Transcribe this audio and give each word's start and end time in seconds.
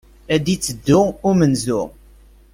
Ad 0.33 0.41
d-iteddu 0.45 1.01
umenzu. 1.29 1.81